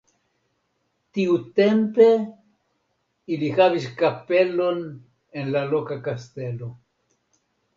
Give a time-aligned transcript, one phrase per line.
[1.17, 2.07] Tiutempe
[3.35, 4.83] ili havis kapelon
[5.43, 6.73] en la loka kastelo.